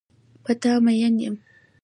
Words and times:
په 0.43 0.51
تا 0.61 0.71
مین 0.83 1.15
یم. 1.23 1.35